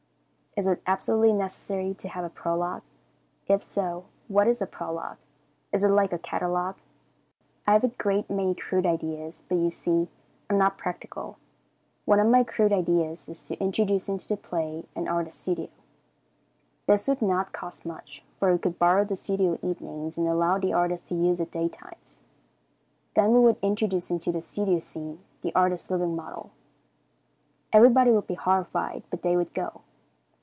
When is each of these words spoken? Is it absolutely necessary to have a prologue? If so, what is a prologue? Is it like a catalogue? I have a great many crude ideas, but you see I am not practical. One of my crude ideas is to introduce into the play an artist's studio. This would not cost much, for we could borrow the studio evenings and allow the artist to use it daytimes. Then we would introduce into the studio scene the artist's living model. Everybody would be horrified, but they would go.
Is 0.57 0.67
it 0.67 0.81
absolutely 0.85 1.31
necessary 1.31 1.93
to 1.93 2.09
have 2.09 2.25
a 2.25 2.29
prologue? 2.29 2.81
If 3.47 3.63
so, 3.63 4.03
what 4.27 4.49
is 4.49 4.61
a 4.61 4.67
prologue? 4.67 5.15
Is 5.71 5.81
it 5.81 5.87
like 5.87 6.11
a 6.11 6.19
catalogue? 6.19 6.75
I 7.65 7.71
have 7.71 7.85
a 7.85 7.87
great 7.87 8.29
many 8.29 8.53
crude 8.53 8.85
ideas, 8.85 9.45
but 9.47 9.55
you 9.57 9.69
see 9.69 10.09
I 10.49 10.53
am 10.53 10.59
not 10.59 10.77
practical. 10.77 11.37
One 12.03 12.19
of 12.19 12.27
my 12.27 12.43
crude 12.43 12.73
ideas 12.73 13.29
is 13.29 13.41
to 13.43 13.57
introduce 13.63 14.09
into 14.09 14.27
the 14.27 14.35
play 14.35 14.85
an 14.93 15.07
artist's 15.07 15.41
studio. 15.43 15.69
This 16.85 17.07
would 17.07 17.21
not 17.21 17.53
cost 17.53 17.85
much, 17.85 18.25
for 18.37 18.51
we 18.51 18.59
could 18.59 18.77
borrow 18.77 19.05
the 19.05 19.15
studio 19.15 19.57
evenings 19.63 20.17
and 20.17 20.27
allow 20.27 20.57
the 20.59 20.73
artist 20.73 21.07
to 21.07 21.15
use 21.15 21.39
it 21.39 21.49
daytimes. 21.49 22.19
Then 23.15 23.31
we 23.33 23.39
would 23.39 23.57
introduce 23.61 24.11
into 24.11 24.33
the 24.33 24.41
studio 24.41 24.81
scene 24.81 25.21
the 25.43 25.55
artist's 25.55 25.89
living 25.89 26.13
model. 26.13 26.51
Everybody 27.71 28.11
would 28.11 28.27
be 28.27 28.33
horrified, 28.33 29.03
but 29.09 29.21
they 29.21 29.37
would 29.37 29.53
go. 29.53 29.79